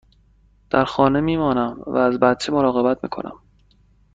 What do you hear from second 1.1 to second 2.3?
می مانم و از